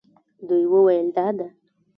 دوی 0.47 0.63
وویل 0.71 1.07
دا 1.15 1.27
ده. 1.37 1.47